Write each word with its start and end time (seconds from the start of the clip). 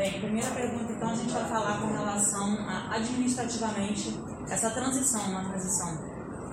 Bem, 0.00 0.18
primeira 0.18 0.50
pergunta, 0.52 0.90
então, 0.94 1.10
a 1.10 1.14
gente 1.14 1.30
vai 1.30 1.44
falar 1.44 1.78
com 1.78 1.88
relação 1.88 2.56
a, 2.66 2.94
administrativamente, 2.94 4.18
essa 4.48 4.70
transição, 4.70 5.20
uma 5.28 5.44
transição. 5.44 5.94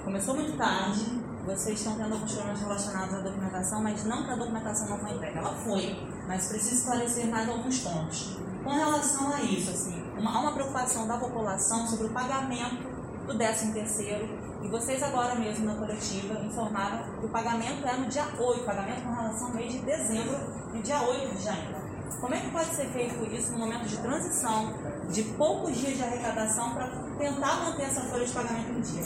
Começou 0.03 0.35
muito 0.35 0.57
tarde, 0.57 1.05
vocês 1.45 1.79
estão 1.79 1.95
tendo 1.95 2.11
alguns 2.11 2.33
problemas 2.33 2.59
relacionados 2.59 3.15
à 3.15 3.19
documentação, 3.19 3.81
mas 3.81 4.03
não 4.03 4.25
que 4.25 4.31
a 4.31 4.35
documentação 4.35 4.89
não 4.89 4.99
foi 4.99 5.11
entregue, 5.11 5.37
ela 5.37 5.55
foi, 5.63 5.95
mas 6.27 6.49
precisa 6.49 6.75
esclarecer 6.75 7.27
mais 7.27 7.47
alguns 7.47 7.79
pontos. 7.79 8.37
Com 8.65 8.69
relação 8.69 9.33
a 9.33 9.41
isso, 9.41 9.71
assim, 9.71 10.03
uma, 10.17 10.29
há 10.29 10.39
uma 10.41 10.51
preocupação 10.51 11.07
da 11.07 11.17
população 11.17 11.87
sobre 11.87 12.07
o 12.07 12.09
pagamento 12.09 12.83
do 13.25 13.37
13 13.37 13.71
terceiro 13.71 14.27
e 14.61 14.67
vocês 14.67 15.01
agora 15.01 15.35
mesmo 15.35 15.65
na 15.67 15.75
coletiva 15.75 16.33
informaram 16.43 17.17
que 17.17 17.25
o 17.25 17.29
pagamento 17.29 17.87
é 17.87 17.95
no 17.95 18.07
dia 18.07 18.27
8, 18.37 18.65
pagamento 18.65 19.03
com 19.03 19.15
relação 19.15 19.47
ao 19.47 19.53
mês 19.53 19.71
de 19.71 19.79
dezembro 19.79 20.35
e 20.73 20.81
dia 20.81 21.01
8 21.01 21.33
de 21.33 21.43
janeiro. 21.45 21.86
Como 22.21 22.33
é 22.33 22.39
que 22.39 22.49
pode 22.49 22.75
ser 22.75 22.87
feito 22.87 23.23
isso 23.33 23.51
no 23.51 23.59
momento 23.59 23.87
de 23.87 23.97
transição, 23.97 24.73
de 25.11 25.23
poucos 25.23 25.77
dias 25.77 25.97
de 25.97 26.03
arrecadação, 26.03 26.73
para 26.73 26.87
tentar 27.17 27.55
manter 27.63 27.83
essa 27.83 28.01
folha 28.01 28.25
de 28.25 28.31
pagamento 28.31 28.71
em 28.71 28.81
dia? 28.81 29.03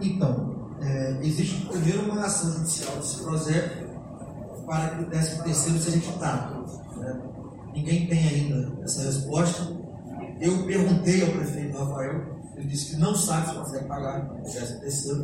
Então, 0.00 0.58
é, 0.80 1.18
existe 1.22 1.66
primeiro 1.66 2.10
uma 2.10 2.24
ação 2.24 2.52
judicial 2.52 2.96
desse 2.96 3.22
projeto 3.22 3.88
para 4.66 4.90
que 4.90 5.02
o 5.02 5.06
13 5.06 5.42
terceiro 5.42 5.78
seja 5.78 5.98
quitado. 5.98 6.64
Né? 6.96 7.20
Ninguém 7.74 8.06
tem 8.06 8.28
ainda 8.28 8.84
essa 8.84 9.02
resposta. 9.02 9.76
Eu 10.40 10.64
perguntei 10.64 11.22
ao 11.22 11.32
prefeito 11.32 11.76
Rafael, 11.76 12.38
ele 12.54 12.68
disse 12.68 12.90
que 12.90 12.96
não 12.96 13.14
sabe 13.14 13.48
se 13.48 13.54
consegue 13.54 13.84
pagar 13.86 14.30
o 14.32 14.42
13 14.42 14.80
terceiro. 14.80 15.22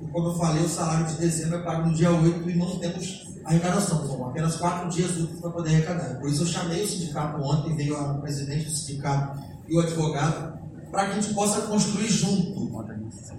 E 0.00 0.06
como 0.06 0.28
eu 0.28 0.34
falei, 0.36 0.64
o 0.64 0.68
salário 0.68 1.06
de 1.06 1.16
dezembro 1.16 1.58
é 1.58 1.62
pago 1.62 1.88
no 1.88 1.94
dia 1.94 2.10
8 2.10 2.48
e 2.48 2.54
não 2.56 2.78
temos 2.78 3.31
arrecadação. 3.44 4.06
São 4.06 4.28
apenas 4.28 4.56
quatro 4.56 4.88
dias 4.90 5.10
úteis 5.16 5.40
para 5.40 5.50
poder 5.50 5.70
arrecadar. 5.70 6.20
Por 6.20 6.28
isso 6.28 6.42
eu 6.42 6.46
chamei 6.46 6.82
o 6.82 6.88
sindicato 6.88 7.42
ontem, 7.42 7.76
veio 7.76 7.98
o 7.98 8.20
presidente 8.20 8.64
do 8.64 8.70
sindicato 8.70 9.40
e 9.68 9.76
o 9.76 9.80
advogado, 9.80 10.58
para 10.90 11.06
que 11.06 11.12
a 11.12 11.20
gente 11.20 11.34
possa 11.34 11.62
construir 11.62 12.08
junto. 12.08 12.62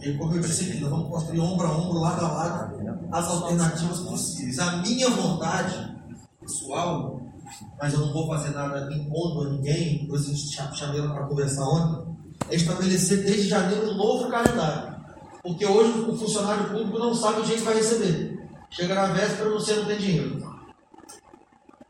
E 0.02 0.18
como 0.18 0.36
eu 0.36 0.44
aqui, 0.44 0.80
nós 0.82 0.90
vamos 0.90 1.10
construir 1.10 1.40
ombro 1.40 1.68
a 1.68 1.78
ombro, 1.78 2.00
lado 2.00 2.26
a 2.26 2.32
lado, 2.32 3.08
as 3.12 3.28
alternativas 3.28 4.00
possíveis. 4.00 4.60
A 4.60 4.78
minha 4.78 5.10
vontade 5.10 5.96
pessoal, 6.42 7.22
mas 7.80 7.94
eu 7.94 8.00
não 8.00 8.12
vou 8.14 8.28
fazer 8.28 8.50
nada 8.50 8.94
impondo 8.94 9.42
a 9.42 9.50
ninguém, 9.52 10.00
depois 10.00 10.24
a 10.24 10.26
gente 10.26 10.76
chamei 10.76 11.02
para 11.02 11.26
conversar 11.26 11.64
ontem, 11.64 12.14
é 12.50 12.56
estabelecer 12.56 13.24
desde 13.24 13.48
janeiro 13.48 13.92
um 13.92 13.98
novo 13.98 14.30
calendário. 14.30 14.94
Porque 15.42 15.66
hoje 15.66 16.00
o 16.00 16.18
funcionário 16.18 16.70
público 16.70 17.00
não 17.00 17.14
sabe 17.14 17.42
o 17.42 17.44
dia 17.44 17.56
que 17.56 17.64
vai 17.64 17.76
receber. 17.76 18.33
Chega 18.74 18.96
na 18.96 19.06
véspera 19.06 19.52
você 19.52 19.76
não 19.76 19.86
tem 19.86 19.98
dinheiro. 19.98 20.52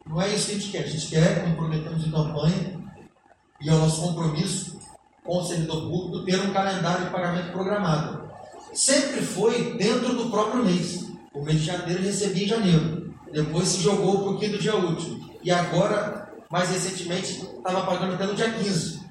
Não 0.05 0.21
é 0.21 0.33
isso 0.33 0.47
que 0.47 0.51
a 0.51 0.59
gente 0.59 0.71
quer. 0.71 0.83
A 0.83 0.87
gente 0.87 1.07
quer, 1.07 1.41
como 1.41 1.55
prometemos 1.55 2.05
em 2.05 2.11
campanha, 2.11 2.83
e 3.61 3.69
é 3.69 3.73
o 3.73 3.77
nosso 3.77 4.01
compromisso 4.01 4.77
com 5.23 5.37
o 5.37 5.45
servidor 5.45 5.89
público, 5.89 6.25
ter 6.25 6.41
um 6.41 6.51
calendário 6.51 7.05
de 7.05 7.11
pagamento 7.11 7.53
programado. 7.53 8.29
Sempre 8.73 9.21
foi 9.21 9.77
dentro 9.77 10.13
do 10.13 10.29
próprio 10.29 10.65
mês. 10.65 11.09
O 11.33 11.41
mês 11.41 11.61
de 11.61 11.67
janeiro 11.67 12.03
recebia 12.03 12.43
em 12.43 12.49
janeiro. 12.49 13.13
Depois 13.31 13.69
se 13.69 13.81
jogou 13.81 14.15
um 14.15 14.23
pouquinho 14.25 14.51
do 14.51 14.59
dia 14.59 14.75
útil. 14.75 15.21
E 15.41 15.49
agora, 15.49 16.33
mais 16.51 16.69
recentemente, 16.69 17.45
estava 17.45 17.85
pagando 17.85 18.15
até 18.15 18.25
no 18.25 18.35
dia 18.35 18.51
15. 18.51 19.01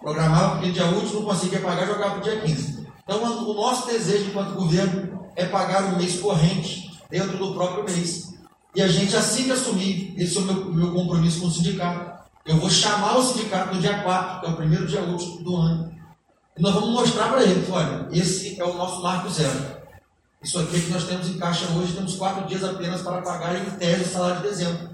Programava 0.00 0.56
porque 0.56 0.72
dia 0.72 0.86
útil 0.86 1.20
não 1.20 1.26
conseguia 1.26 1.60
pagar, 1.60 1.86
jogava 1.86 2.18
para 2.18 2.20
o 2.20 2.22
dia 2.22 2.40
15. 2.40 2.84
Então, 3.04 3.22
o 3.22 3.54
nosso 3.54 3.86
desejo 3.86 4.30
enquanto 4.30 4.54
governo 4.54 5.13
é 5.36 5.46
pagar 5.46 5.84
o 5.84 5.96
mês 5.96 6.20
corrente 6.20 6.90
dentro 7.10 7.36
do 7.36 7.54
próprio 7.54 7.84
mês. 7.84 8.34
E 8.74 8.82
a 8.82 8.88
gente, 8.88 9.16
assim 9.16 9.44
que 9.44 9.52
assumir, 9.52 10.14
esse 10.16 10.36
é 10.36 10.40
o 10.40 10.44
meu, 10.44 10.72
meu 10.72 10.92
compromisso 10.92 11.40
com 11.40 11.46
o 11.46 11.50
sindicato. 11.50 12.24
Eu 12.44 12.56
vou 12.58 12.68
chamar 12.68 13.16
o 13.16 13.22
sindicato 13.22 13.74
no 13.74 13.80
dia 13.80 14.02
4, 14.02 14.40
que 14.40 14.46
é 14.46 14.50
o 14.50 14.56
primeiro 14.56 14.86
dia 14.86 15.02
útil 15.02 15.42
do 15.42 15.56
ano. 15.56 15.94
E 16.56 16.62
nós 16.62 16.74
vamos 16.74 16.90
mostrar 16.90 17.28
para 17.28 17.42
eles: 17.42 17.68
olha, 17.70 18.08
esse 18.12 18.60
é 18.60 18.64
o 18.64 18.74
nosso 18.74 19.02
marco 19.02 19.30
zero. 19.30 19.74
Isso 20.42 20.58
aqui 20.58 20.76
é 20.76 20.80
que 20.80 20.90
nós 20.90 21.04
temos 21.04 21.28
em 21.28 21.38
caixa 21.38 21.66
hoje, 21.72 21.94
temos 21.94 22.16
quatro 22.16 22.46
dias 22.46 22.62
apenas 22.62 23.00
para 23.00 23.22
pagar 23.22 23.56
em 23.56 23.70
tese 23.70 24.02
o 24.02 24.08
salário 24.08 24.42
de 24.42 24.48
dezembro. 24.48 24.90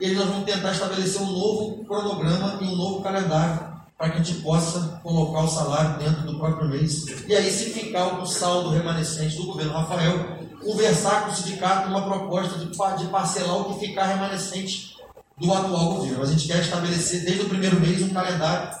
E 0.00 0.06
aí 0.06 0.14
nós 0.14 0.26
vamos 0.26 0.44
tentar 0.44 0.72
estabelecer 0.72 1.20
um 1.20 1.32
novo 1.32 1.84
cronograma 1.84 2.58
e 2.62 2.64
um 2.64 2.76
novo 2.76 3.02
calendário 3.02 3.67
para 3.98 4.10
que 4.10 4.20
a 4.20 4.22
gente 4.22 4.40
possa 4.42 5.00
colocar 5.02 5.40
o 5.40 5.48
salário 5.48 5.98
dentro 5.98 6.22
do 6.22 6.38
próprio 6.38 6.68
mês. 6.68 7.04
E 7.26 7.34
aí, 7.34 7.50
se 7.50 7.70
ficar 7.70 8.02
algum 8.02 8.24
saldo 8.24 8.70
remanescente 8.70 9.36
do 9.36 9.46
governo 9.46 9.72
Rafael, 9.72 10.38
conversar 10.62 11.24
com 11.24 11.32
o 11.32 11.34
sindicato 11.34 11.88
uma 11.88 12.02
proposta 12.02 12.58
de, 12.60 12.66
de 12.66 13.10
parcelar 13.10 13.56
o 13.56 13.74
que 13.74 13.86
ficar 13.86 14.06
remanescente 14.06 14.96
do 15.36 15.52
atual 15.52 15.96
governo. 15.96 16.22
A 16.22 16.26
gente 16.26 16.46
quer 16.46 16.60
estabelecer 16.60 17.24
desde 17.24 17.42
o 17.42 17.48
primeiro 17.48 17.80
mês 17.80 18.00
um 18.00 18.10
calendário 18.10 18.78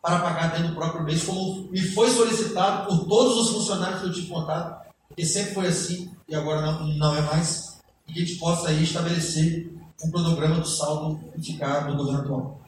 para 0.00 0.20
pagar 0.20 0.52
dentro 0.52 0.68
do 0.68 0.74
próprio 0.74 1.02
mês, 1.02 1.24
como 1.24 1.68
me 1.70 1.80
foi 1.80 2.10
solicitado 2.10 2.86
por 2.86 3.08
todos 3.08 3.38
os 3.38 3.50
funcionários 3.56 4.00
que 4.00 4.06
eu 4.06 4.12
tive 4.12 4.26
contato, 4.28 4.86
porque 5.08 5.24
sempre 5.24 5.54
foi 5.54 5.66
assim 5.66 6.10
e 6.28 6.34
agora 6.34 6.60
não, 6.60 6.86
não 6.88 7.16
é 7.16 7.22
mais, 7.22 7.78
e 8.06 8.12
que 8.12 8.22
a 8.22 8.26
gente 8.26 8.38
possa 8.38 8.68
aí 8.68 8.84
estabelecer 8.84 9.72
um 10.04 10.10
cronograma 10.10 10.56
do 10.56 10.68
saldo 10.68 11.20
ficar 11.42 11.86
do 11.86 11.96
governo 11.96 12.20
atual. 12.20 12.63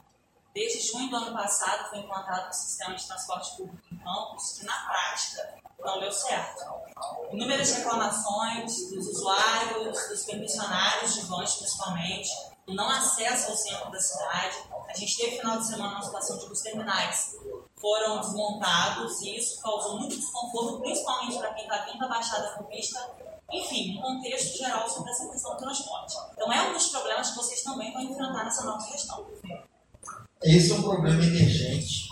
Desde 0.57 0.91
junho 0.91 1.07
do 1.11 1.15
ano 1.17 1.33
passado 1.33 1.87
foi 1.87 1.99
implantado 1.99 2.49
um 2.49 2.51
sistema 2.51 2.95
de 2.95 3.05
transporte 3.05 3.57
público 3.57 3.77
em 3.91 3.97
campos 3.99 4.53
que, 4.57 4.65
na 4.65 4.73
prática, 4.87 5.53
não 5.85 5.99
deu 5.99 6.11
certo. 6.11 6.65
Inúmeras 7.31 7.75
reclamações 7.75 8.89
dos 8.89 9.07
usuários, 9.07 10.07
dos 10.07 10.25
permissionários 10.25 11.13
de 11.13 11.21
vans, 11.27 11.57
principalmente, 11.57 12.29
não 12.69 12.89
acesso 12.89 13.51
ao 13.51 13.55
centro 13.55 13.91
da 13.91 13.99
cidade. 13.99 14.57
A 14.89 14.97
gente 14.97 15.15
teve 15.15 15.37
final 15.37 15.59
de 15.59 15.67
semana 15.67 15.91
uma 15.91 16.01
situação 16.01 16.39
de 16.39 16.47
que 16.47 16.51
os 16.51 16.61
terminais 16.61 17.35
foram 17.79 18.19
desmontados 18.19 19.21
e 19.21 19.37
isso 19.37 19.61
causou 19.61 19.99
muito 19.99 20.17
desconforto, 20.17 20.79
principalmente 20.79 21.37
para 21.37 21.53
quem 21.53 21.65
está 21.65 21.85
vindo 21.85 21.99
da 21.99 22.07
Baixada 22.07 22.55
Campista. 22.55 23.15
Enfim, 23.51 23.99
um 23.99 24.01
contexto 24.01 24.57
geral 24.57 24.89
sobre 24.89 25.11
essa 25.11 25.29
questão 25.29 25.51
do 25.51 25.57
transporte. 25.57 26.15
Então, 26.33 26.51
é 26.51 26.67
um 26.67 26.73
dos 26.73 26.87
problemas 26.87 27.29
que 27.29 27.35
vocês 27.35 27.61
também 27.61 27.93
vão 27.93 28.01
enfrentar 28.01 28.43
nessa 28.43 28.63
nova 28.63 28.83
gestão. 28.87 29.23
Esse 30.43 30.71
é 30.71 30.75
um 30.75 30.83
problema 30.83 31.23
emergente. 31.23 32.09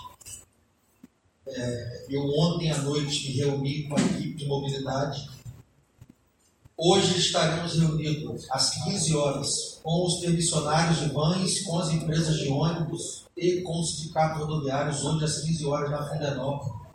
É, 1.47 2.05
eu 2.09 2.23
ontem 2.39 2.71
à 2.71 2.77
noite 2.79 3.29
me 3.29 3.37
reuni 3.37 3.83
com 3.83 3.95
a 3.95 4.01
equipe 4.01 4.33
de 4.33 4.47
mobilidade. 4.47 5.29
Hoje 6.75 7.19
estaremos 7.19 7.79
reunidos 7.79 8.47
às 8.49 8.83
15 8.83 9.15
horas 9.15 9.79
com 9.83 10.05
os 10.05 10.19
permissionários 10.19 10.99
de 10.99 11.09
vans, 11.13 11.61
com 11.61 11.79
as 11.79 11.91
empresas 11.91 12.37
de 12.39 12.49
ônibus 12.49 13.25
e 13.37 13.61
com 13.61 13.79
os 13.79 13.95
sindicatos 13.95 14.41
rodoviários, 14.41 15.03
hoje 15.03 15.23
às 15.23 15.41
15 15.41 15.65
horas 15.67 15.91
na 15.91 16.09
Fundenova. 16.09 16.85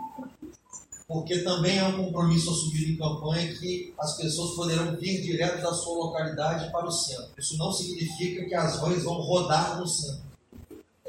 Porque 1.06 1.38
também 1.38 1.78
é 1.78 1.84
um 1.84 2.04
compromisso 2.04 2.50
assumido 2.50 2.90
em 2.90 2.96
campanha 2.96 3.54
que 3.54 3.94
as 3.98 4.16
pessoas 4.16 4.56
poderão 4.56 4.96
vir 4.96 5.22
direto 5.22 5.62
da 5.62 5.72
sua 5.72 6.06
localidade 6.06 6.70
para 6.72 6.86
o 6.86 6.92
centro. 6.92 7.30
Isso 7.38 7.56
não 7.56 7.72
significa 7.72 8.44
que 8.44 8.54
as 8.54 8.80
vans 8.80 9.04
vão 9.04 9.14
rodar 9.14 9.78
no 9.78 9.86
centro 9.86 10.29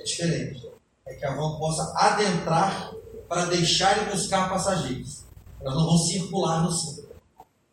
é 0.01 0.03
diferente. 0.03 0.69
É 1.07 1.13
que 1.15 1.25
a 1.25 1.35
van 1.35 1.57
possa 1.57 1.93
adentrar 1.95 2.93
para 3.27 3.45
deixar 3.45 4.01
e 4.01 4.11
buscar 4.11 4.49
passageiros. 4.49 5.23
Elas 5.61 5.75
não 5.75 5.85
vão 5.85 5.97
circular 5.97 6.63
no 6.63 6.71
centro. 6.71 7.09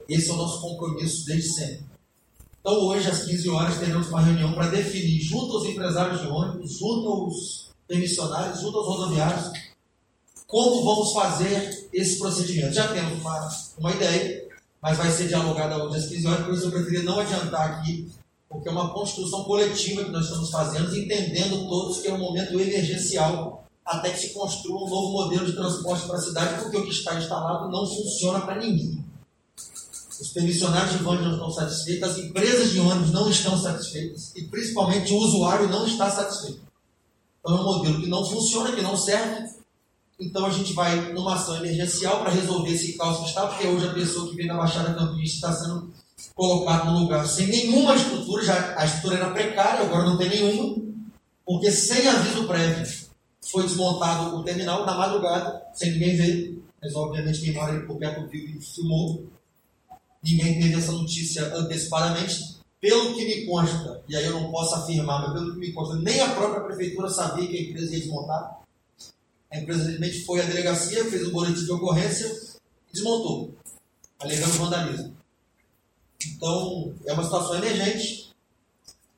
Esse 0.09 0.31
é 0.31 0.33
o 0.33 0.37
nosso 0.37 0.61
compromisso 0.61 1.27
desde 1.27 1.51
sempre. 1.53 1.87
Então, 2.61 2.75
hoje, 2.87 3.09
às 3.09 3.25
15 3.25 3.49
horas, 3.51 3.79
teremos 3.79 4.09
uma 4.09 4.21
reunião 4.21 4.53
para 4.53 4.69
definir, 4.69 5.21
junto 5.21 5.57
aos 5.57 5.67
empresários 5.67 6.21
de 6.21 6.27
ônibus, 6.27 6.79
junto 6.79 7.09
aos 7.09 7.71
emissionários, 7.89 8.61
junto 8.61 8.79
aos 8.79 8.87
rodoviários, 8.87 9.51
como 10.47 10.85
vamos 10.85 11.13
fazer 11.13 11.89
esse 11.93 12.19
procedimento. 12.19 12.75
Já 12.75 12.89
temos 12.89 13.21
uma, 13.21 13.49
uma 13.79 13.93
ideia, 13.93 14.49
mas 14.83 14.97
vai 14.97 15.11
ser 15.11 15.29
dialogada 15.29 15.83
hoje 15.83 15.99
às 15.99 16.07
15 16.07 16.27
horas, 16.27 16.45
por 16.47 16.55
isso 16.55 16.65
eu 16.67 16.71
preferia 16.71 17.03
não 17.03 17.21
adiantar 17.21 17.71
aqui 17.71 18.11
porque 18.49 18.69
é 18.69 18.73
uma 18.73 18.93
construção 18.93 19.45
coletiva 19.45 20.05
que 20.05 20.11
nós 20.11 20.25
estamos 20.25 20.51
fazendo, 20.51 20.97
entendendo 20.97 21.69
todos 21.69 22.01
que 22.01 22.09
é 22.09 22.15
um 22.15 22.19
momento 22.19 22.59
emergencial 22.59 23.65
até 23.85 24.11
que 24.11 24.21
se 24.21 24.35
construa 24.35 24.85
um 24.85 24.91
novo 24.91 25.13
modelo 25.13 25.47
de 25.47 25.55
transporte 25.55 26.07
para 26.07 26.17
a 26.17 26.21
cidade, 26.21 26.63
porque 26.63 26.77
o 26.77 26.85
que 26.85 26.91
está 26.91 27.15
instalado 27.15 27.71
não 27.71 27.87
funciona 27.87 28.41
para 28.41 28.61
ninguém. 28.61 29.05
Os 30.21 30.29
permissionários 30.29 30.99
de 30.99 31.05
ônibus 31.05 31.27
não 31.27 31.33
estão 31.33 31.51
satisfeitos, 31.51 32.09
as 32.09 32.19
empresas 32.19 32.71
de 32.73 32.81
ônibus 32.81 33.13
não 33.13 33.31
estão 33.31 33.57
satisfeitas 33.57 34.33
e 34.35 34.43
principalmente 34.45 35.13
o 35.13 35.17
usuário 35.17 35.69
não 35.69 35.87
está 35.87 36.11
satisfeito. 36.11 36.61
Então 37.41 37.57
é 37.57 37.61
um 37.61 37.65
modelo 37.65 38.01
que 38.01 38.09
não 38.09 38.25
funciona, 38.25 38.73
que 38.73 38.83
não 38.83 38.97
serve. 38.97 39.49
Então 40.21 40.45
a 40.45 40.51
gente 40.51 40.73
vai 40.73 41.13
numa 41.13 41.35
ação 41.35 41.57
emergencial 41.57 42.21
para 42.21 42.33
resolver 42.33 42.73
esse 42.73 42.95
caos 42.95 43.21
que 43.21 43.27
está, 43.27 43.47
porque 43.47 43.67
hoje 43.67 43.87
a 43.87 43.95
pessoa 43.95 44.29
que 44.29 44.37
vem 44.37 44.49
da 44.49 44.57
Baixada 44.57 44.95
Campista 44.95 45.49
está 45.49 45.53
sendo 45.53 45.93
colocado 46.35 46.93
no 46.93 47.01
lugar 47.01 47.27
sem 47.27 47.47
nenhuma 47.47 47.95
estrutura, 47.95 48.45
já 48.45 48.79
a 48.79 48.85
estrutura 48.85 49.17
era 49.17 49.31
precária, 49.31 49.85
agora 49.85 50.05
não 50.05 50.19
tem 50.19 50.29
nenhuma, 50.29 50.77
porque 51.45 51.71
sem 51.71 52.07
aviso 52.09 52.47
prévio 52.47 52.87
foi 53.51 53.63
desmontado 53.63 54.37
o 54.37 54.45
terminal 54.45 54.85
na 54.85 54.95
madrugada, 54.95 55.63
sem 55.73 55.93
ninguém 55.93 56.17
ver, 56.17 56.63
mas 56.83 56.95
obviamente 56.95 57.41
quem 57.41 57.55
mora 57.55 57.81
por 57.87 57.97
perto 57.97 58.29
viu 58.29 58.45
e 58.45 58.61
filmou. 58.61 59.27
Ninguém 60.23 60.61
teve 60.61 60.75
essa 60.75 60.93
notícia 60.93 61.45
antecipadamente. 61.55 62.59
pelo 62.81 63.15
que 63.15 63.25
me 63.25 63.47
consta, 63.47 64.05
e 64.09 64.15
aí 64.15 64.25
eu 64.25 64.41
não 64.41 64.53
posso 64.53 64.75
afirmar, 64.77 65.21
mas 65.23 65.33
pelo 65.33 65.53
que 65.55 65.59
me 65.59 65.73
consta, 65.73 65.97
nem 65.97 66.21
a 66.21 66.35
própria 66.35 66.63
prefeitura 66.63 67.09
sabia 67.09 67.49
que 67.49 67.57
a 67.57 67.63
empresa 67.63 67.93
ia 67.93 68.01
desmontar. 68.01 68.61
A 69.51 69.59
empresa 69.59 69.81
simplesmente 69.81 70.25
foi 70.25 70.41
à 70.41 70.45
delegacia, 70.45 71.05
fez 71.07 71.27
um 71.27 71.33
boletim 71.33 71.65
de 71.65 71.73
ocorrência 71.73 72.27
e 72.89 72.93
desmontou, 72.93 73.53
alegando 74.21 74.53
vandalismo. 74.53 75.18
Então, 76.27 76.95
é 77.07 77.13
uma 77.13 77.23
situação 77.23 77.57
emergente, 77.57 78.35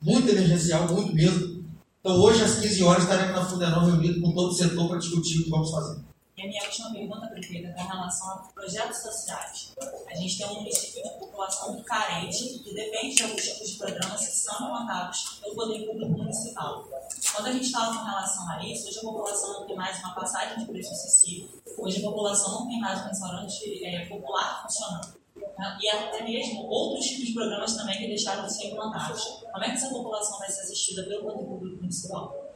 muito 0.02 0.28
emergencial, 0.28 0.86
muito 0.88 1.14
mesmo. 1.14 1.64
Então, 2.00 2.18
hoje, 2.20 2.42
às 2.44 2.58
15 2.58 2.82
horas, 2.82 3.02
estaremos 3.04 3.34
na 3.34 3.44
Fundenal 3.44 3.84
reunido 3.84 4.20
com 4.20 4.32
todo 4.32 4.50
o 4.50 4.54
setor 4.54 4.88
para 4.88 4.98
discutir 4.98 5.40
o 5.40 5.44
que 5.44 5.50
vamos 5.50 5.70
fazer. 5.70 6.00
E 6.36 6.42
a 6.42 6.46
minha 6.46 6.64
última 6.64 6.90
pergunta, 6.90 7.26
prefeita, 7.26 7.72
com 7.72 7.82
relação 7.82 8.30
a 8.30 8.36
projetos 8.54 8.98
sociais. 8.98 9.72
A 10.10 10.14
gente 10.14 10.38
tem 10.38 10.46
um 10.46 10.54
município 10.54 11.02
de 11.02 11.18
população 11.18 11.82
carente 11.82 12.58
que 12.60 12.74
depende 12.74 13.14
de 13.14 13.22
alguns 13.22 13.42
tipos 13.42 13.70
de 13.70 13.76
programas 13.76 14.20
que 14.26 14.32
são 14.32 14.54
implantados 14.54 15.38
pelo 15.42 15.54
poder 15.54 15.86
público 15.86 16.12
municipal. 16.12 16.88
Quando 17.34 17.46
a 17.46 17.52
gente 17.52 17.70
fala 17.70 17.98
com 17.98 18.04
relação 18.04 18.50
a 18.50 18.64
isso, 18.64 18.88
hoje 18.88 18.98
a 18.98 19.02
população 19.02 19.52
não 19.52 19.66
tem 19.66 19.76
mais 19.76 19.98
uma 19.98 20.14
passagem 20.14 20.58
de 20.58 20.64
preço 20.64 20.92
acessível, 20.92 21.48
hoje 21.76 21.98
a 21.98 22.08
população 22.08 22.60
não 22.60 22.68
tem 22.68 22.80
mais 22.80 23.00
um 23.00 23.08
restaurante 23.08 23.84
é, 23.84 24.06
popular 24.06 24.62
funcionando. 24.62 25.19
Né? 25.58 25.78
E 25.80 25.88
até 25.88 26.22
mesmo 26.24 26.62
outros 26.66 27.06
tipos 27.06 27.26
de 27.26 27.34
programas 27.34 27.76
também 27.76 27.98
que 27.98 28.06
deixaram 28.06 28.46
de 28.46 28.54
ser 28.54 28.68
implantados. 28.68 29.22
Como 29.52 29.64
é 29.64 29.70
que 29.70 29.76
essa 29.76 29.88
população 29.88 30.38
vai 30.38 30.50
ser 30.50 30.60
assistida 30.62 31.02
pelo 31.04 31.22
poder 31.22 31.44
público 31.44 31.76
municipal? 31.82 32.50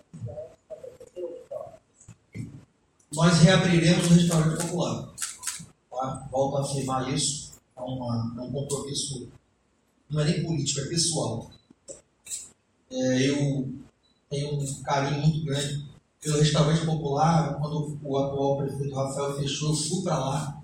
nós 3.15 3.39
reabriremos 3.39 4.07
o 4.07 4.15
restaurante 4.15 4.61
popular. 4.61 5.09
Tá? 5.91 6.29
Volto 6.31 6.57
a 6.57 6.63
afirmar 6.63 7.13
isso. 7.15 7.55
É, 7.77 7.81
é 7.81 7.85
um 7.85 8.53
compromisso, 8.53 9.29
não 10.11 10.21
é 10.21 10.25
nem 10.25 10.45
político, 10.45 10.81
é 10.81 10.89
pessoal. 10.89 11.51
É, 12.91 13.31
eu 13.31 13.69
tenho 14.31 14.61
um 14.61 14.83
carinho 14.83 15.23
muito 15.23 15.45
grande 15.45 15.85
pelo 16.21 16.39
restaurante 16.39 16.85
popular. 16.85 17.59
Quando 17.59 17.99
o 18.03 18.19
atual 18.19 18.59
prefeito 18.59 18.95
Rafael 18.95 19.37
fechou, 19.37 19.71
eu 19.71 19.77
fui 19.77 20.03
para 20.03 20.19
lá, 20.19 20.61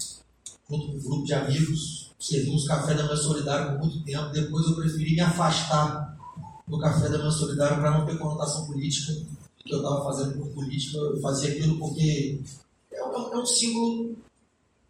junto 0.68 0.86
com 0.86 0.92
um 0.92 1.02
grupo 1.02 1.24
de 1.24 1.34
amigos. 1.34 2.09
Servimos 2.20 2.66
café 2.66 2.94
da 2.94 3.04
manhã 3.04 3.16
solidário 3.16 3.72
por 3.72 3.86
muito 3.86 4.04
tempo. 4.04 4.30
Depois 4.30 4.66
eu 4.66 4.76
preferi 4.76 5.14
me 5.14 5.20
afastar 5.20 6.16
do 6.68 6.78
café 6.78 7.08
da 7.08 7.18
manhã 7.18 7.30
solidário 7.30 7.80
para 7.80 7.98
não 7.98 8.06
ter 8.06 8.18
conotação 8.18 8.66
política 8.66 9.14
que 9.64 9.74
eu 9.74 9.78
estava 9.78 10.04
fazendo 10.04 10.38
por 10.38 10.48
política, 10.48 10.98
eu 10.98 11.20
fazia 11.20 11.50
aquilo 11.50 11.78
porque 11.78 12.40
é 12.92 13.04
um, 13.04 13.32
é 13.32 13.38
um, 13.38 13.46
símbolo, 13.46 14.16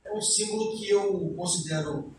é 0.04 0.12
um 0.12 0.22
símbolo 0.22 0.78
que 0.78 0.88
eu 0.88 1.34
considero 1.36 2.12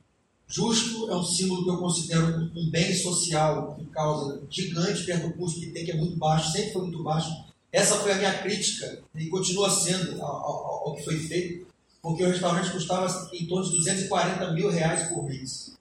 justo, 0.48 1.10
é 1.10 1.16
um 1.16 1.24
símbolo 1.24 1.64
que 1.64 1.70
eu 1.70 1.78
considero 1.78 2.52
um 2.56 2.70
bem 2.70 2.94
social 2.96 3.76
que 3.76 3.86
causa 3.86 4.42
gigante 4.50 5.06
perto 5.06 5.28
do 5.28 5.34
custo 5.34 5.60
que 5.60 5.68
tem, 5.68 5.86
que 5.86 5.92
é 5.92 5.96
muito 5.96 6.18
baixo, 6.18 6.52
sempre 6.52 6.74
foi 6.74 6.82
muito 6.84 7.04
baixo. 7.04 7.32
Essa 7.72 7.96
foi 7.96 8.12
a 8.12 8.18
minha 8.18 8.44
crítica 8.44 9.02
e 9.16 9.28
continua 9.28 9.70
sendo 9.70 10.22
ao, 10.22 10.28
ao, 10.28 10.90
ao 10.90 10.96
que 10.96 11.04
foi 11.04 11.18
feito, 11.20 11.66
porque 12.02 12.24
o 12.24 12.30
restaurante 12.30 12.72
custava 12.72 13.08
em 13.34 13.46
torno 13.46 13.66
de 13.66 13.78
240 13.78 14.52
mil 14.54 14.70
reais 14.70 15.10
por 15.10 15.24
mês. 15.24 15.78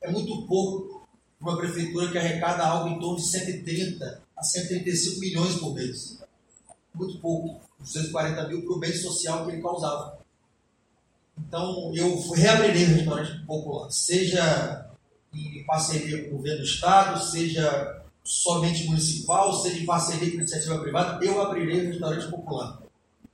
É 0.00 0.10
muito 0.10 0.46
pouco 0.46 1.06
para 1.38 1.50
uma 1.50 1.58
prefeitura 1.58 2.10
que 2.10 2.18
arrecada 2.18 2.64
algo 2.64 2.88
em 2.88 2.98
torno 2.98 3.16
de 3.16 3.30
130 3.30 4.22
a 4.36 4.42
135 4.42 5.20
milhões 5.20 5.56
por 5.56 5.74
mês. 5.74 6.18
Muito 6.94 7.18
pouco. 7.18 7.60
240 7.78 8.48
mil 8.48 8.62
para 8.62 8.72
o 8.74 8.78
bem 8.78 8.94
social 8.94 9.44
que 9.44 9.52
ele 9.52 9.62
causava. 9.62 10.18
Então, 11.38 11.92
eu 11.94 12.20
reabrirei 12.32 12.84
o 12.84 12.96
restaurante 12.96 13.44
popular, 13.46 13.90
seja 13.90 14.90
em 15.32 15.64
parceria 15.64 16.24
com 16.24 16.34
o 16.34 16.36
governo 16.36 16.58
do 16.58 16.64
Estado, 16.64 17.22
seja 17.22 18.02
somente 18.22 18.84
municipal, 18.84 19.52
seja 19.62 19.78
em 19.78 19.86
parceria 19.86 20.30
com 20.30 20.36
a 20.36 20.40
iniciativa 20.40 20.78
privada, 20.80 21.24
eu 21.24 21.40
abrirei 21.40 21.86
o 21.86 21.88
restaurante 21.88 22.28
popular. 22.28 22.82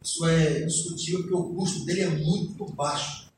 Isso 0.03 0.25
é 0.27 0.61
discutível 0.61 1.21
porque 1.21 1.35
o 1.35 1.55
custo 1.55 1.85
dele 1.85 2.03
é 2.03 2.09
muito 2.11 2.65
baixo 2.73 3.29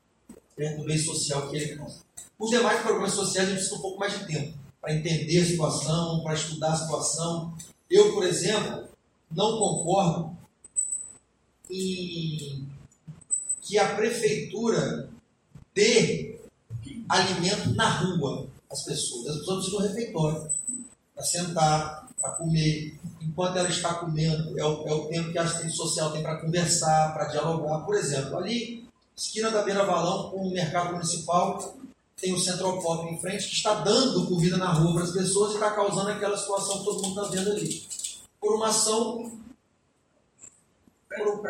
perto 0.55 0.81
do 0.81 0.85
bem 0.85 0.97
social 0.97 1.49
que 1.49 1.57
ele 1.57 1.75
causa. 1.75 1.99
Os 2.37 2.49
demais 2.49 2.81
programas 2.81 3.13
sociais 3.13 3.47
a 3.47 3.51
gente 3.51 3.59
precisa 3.59 3.79
um 3.79 3.81
pouco 3.81 3.99
mais 3.99 4.19
de 4.19 4.25
tempo 4.27 4.57
para 4.81 4.95
entender 4.95 5.41
a 5.41 5.45
situação, 5.45 6.23
para 6.23 6.33
estudar 6.33 6.73
a 6.73 6.75
situação. 6.75 7.57
Eu, 7.89 8.13
por 8.13 8.23
exemplo, 8.23 8.87
não 9.31 9.57
concordo 9.57 10.37
em 11.69 12.67
que 13.61 13.77
a 13.77 13.95
prefeitura 13.95 15.09
dê 15.73 16.39
alimento 17.07 17.73
na 17.75 17.89
rua 17.99 18.47
às 18.71 18.83
pessoas. 18.83 19.27
As 19.27 19.37
pessoas 19.39 19.57
precisam 19.57 19.79
um 19.79 19.87
refeitório 19.87 20.51
para 21.13 21.23
sentar, 21.23 22.09
para 22.21 22.31
comer. 22.31 22.99
Enquanto 23.21 23.57
ela 23.57 23.69
está 23.69 23.93
comendo, 23.95 24.57
é 24.57 24.63
o, 24.63 24.87
é 24.87 24.93
o 24.93 25.05
tempo 25.07 25.31
que 25.31 25.37
a 25.37 25.43
assistente 25.43 25.75
social 25.75 26.11
tem 26.11 26.23
para 26.23 26.39
conversar, 26.39 27.13
para 27.13 27.25
dialogar. 27.25 27.79
Por 27.85 27.95
exemplo, 27.95 28.37
ali, 28.37 28.87
esquina 29.15 29.51
da 29.51 29.61
Beira 29.61 29.83
Valão, 29.83 30.29
com 30.29 30.37
o 30.37 30.51
mercado 30.51 30.93
municipal, 30.93 31.75
tem 32.19 32.33
o 32.33 32.39
Central 32.39 32.81
Pop 32.81 33.11
em 33.11 33.19
frente 33.19 33.47
que 33.47 33.55
está 33.55 33.75
dando 33.75 34.27
comida 34.27 34.57
na 34.57 34.71
rua 34.71 34.93
para 34.93 35.03
as 35.03 35.11
pessoas 35.11 35.51
e 35.51 35.55
está 35.55 35.71
causando 35.71 36.09
aquela 36.09 36.37
situação 36.37 36.79
que 36.79 36.85
todo 36.85 37.01
mundo 37.01 37.21
está 37.21 37.35
vendo 37.35 37.51
ali. 37.51 37.87
Por 38.39 38.55
uma 38.55 38.67
ação. 38.67 39.37
Por, 41.09 41.41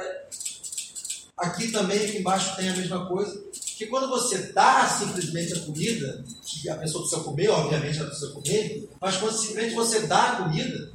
aqui 1.38 1.72
também, 1.72 2.06
aqui 2.06 2.18
embaixo 2.18 2.56
tem 2.56 2.70
a 2.70 2.76
mesma 2.76 3.08
coisa. 3.08 3.44
Que 3.78 3.88
quando 3.88 4.10
você 4.10 4.52
dá 4.52 4.88
simplesmente 4.88 5.54
a 5.54 5.60
comida, 5.62 6.24
que 6.44 6.70
a 6.70 6.76
pessoa 6.76 7.04
precisa 7.04 7.24
comer, 7.24 7.48
obviamente 7.50 7.98
ela 7.98 8.10
precisa 8.10 8.32
comer, 8.34 8.90
mas 9.00 9.18
quando 9.18 9.34
simplesmente 9.34 9.76
você 9.76 10.06
dá 10.06 10.32
a 10.32 10.36
comida, 10.44 10.92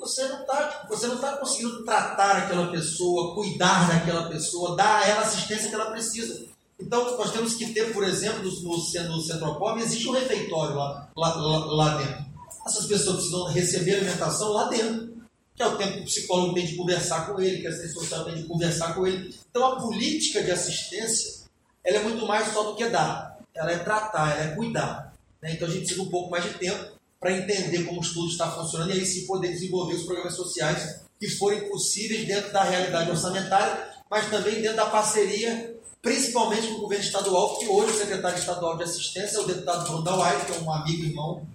você 0.00 0.26
não 0.28 0.40
está 0.40 0.86
você 0.88 1.06
não 1.06 1.18
tá 1.18 1.36
conseguindo 1.36 1.84
tratar 1.84 2.38
aquela 2.38 2.70
pessoa, 2.72 3.34
cuidar 3.34 3.86
daquela 3.86 4.28
pessoa, 4.28 4.74
dar 4.74 5.02
a 5.02 5.06
ela 5.06 5.20
a 5.20 5.24
assistência 5.24 5.68
que 5.68 5.74
ela 5.74 5.90
precisa. 5.90 6.48
Então, 6.80 7.16
nós 7.16 7.30
temos 7.30 7.54
que 7.54 7.74
ter, 7.74 7.92
por 7.92 8.02
exemplo, 8.02 8.42
no, 8.42 8.76
no, 8.76 9.20
Centropop, 9.20 9.78
existe 9.80 10.08
um 10.08 10.12
refeitório 10.12 10.74
lá, 10.74 11.10
lá, 11.14 11.34
lá, 11.36 11.98
dentro. 11.98 12.24
Essas 12.66 12.86
pessoas 12.86 13.16
precisam 13.16 13.44
receber 13.48 13.96
alimentação 13.96 14.48
lá 14.48 14.68
dentro, 14.68 15.12
que 15.54 15.62
é 15.62 15.66
o 15.66 15.76
tempo 15.76 15.92
que 15.92 16.00
o 16.00 16.04
psicólogo 16.04 16.54
tem 16.54 16.64
de 16.64 16.76
conversar 16.76 17.26
com 17.26 17.38
ele, 17.38 17.60
que 17.60 17.66
a 17.66 17.70
assistente 17.70 17.92
social 17.92 18.24
tem 18.24 18.34
de 18.36 18.44
conversar 18.44 18.94
com 18.94 19.06
ele. 19.06 19.34
Então, 19.50 19.66
a 19.66 19.76
política 19.76 20.42
de 20.42 20.50
assistência, 20.50 21.42
ela 21.84 21.98
é 21.98 22.02
muito 22.02 22.26
mais 22.26 22.50
só 22.50 22.62
do 22.62 22.76
que 22.76 22.88
dar. 22.88 23.38
Ela 23.54 23.72
é 23.72 23.78
tratar, 23.80 24.30
ela 24.30 24.52
é 24.52 24.56
cuidar. 24.56 25.12
Né? 25.42 25.52
Então, 25.52 25.68
a 25.68 25.70
gente 25.70 25.80
precisa 25.80 26.02
um 26.02 26.08
pouco 26.08 26.30
mais 26.30 26.44
de 26.44 26.54
tempo 26.54 26.98
para 27.20 27.36
entender 27.36 27.84
como 27.84 28.00
o 28.00 28.02
estudo 28.02 28.28
está 28.28 28.50
funcionando 28.50 28.90
e 28.90 28.94
aí 28.94 29.06
sim 29.06 29.26
poder 29.26 29.52
desenvolver 29.52 29.94
os 29.94 30.04
programas 30.04 30.34
sociais 30.34 31.00
que 31.20 31.28
forem 31.28 31.68
possíveis 31.68 32.26
dentro 32.26 32.50
da 32.50 32.64
realidade 32.64 33.10
orçamentária, 33.10 33.90
mas 34.10 34.30
também 34.30 34.62
dentro 34.62 34.78
da 34.78 34.86
parceria 34.86 35.78
principalmente 36.02 36.68
com 36.68 36.74
o 36.74 36.80
governo 36.80 37.04
estadual, 37.04 37.50
porque 37.50 37.66
hoje 37.66 37.92
o 37.92 37.98
secretário 37.98 38.38
estadual 38.38 38.76
de 38.76 38.84
assistência 38.84 39.36
é 39.36 39.40
o 39.40 39.46
deputado 39.46 39.84
Bruno 39.84 40.02
Dawai, 40.02 40.46
que 40.46 40.52
é 40.52 40.58
um 40.58 40.72
amigo 40.72 41.04
irmão 41.04 41.46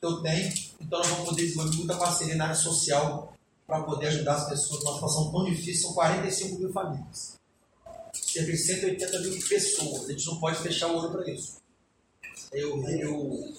que 0.00 0.06
eu 0.06 0.20
tenho, 0.20 0.52
então 0.80 0.98
nós 0.98 1.08
vamos 1.08 1.24
poder 1.26 1.42
desenvolver 1.42 1.76
muita 1.76 1.96
parceria 1.96 2.34
na 2.34 2.44
área 2.44 2.56
social 2.56 3.32
para 3.66 3.82
poder 3.82 4.08
ajudar 4.08 4.34
as 4.34 4.48
pessoas 4.48 4.82
numa 4.82 4.94
situação 4.94 5.30
tão 5.30 5.44
difícil, 5.44 5.82
são 5.82 5.94
45 5.94 6.58
mil 6.58 6.72
famílias. 6.72 7.38
Cerca 8.12 8.52
de 8.52 8.58
180 8.58 9.18
mil 9.20 9.48
pessoas, 9.48 10.04
a 10.04 10.12
gente 10.12 10.26
não 10.26 10.36
pode 10.38 10.58
fechar 10.58 10.88
o 10.88 10.98
olho 10.98 11.10
para 11.10 11.30
isso. 11.30 11.56
Eu, 12.52 12.86
eu, 12.88 13.54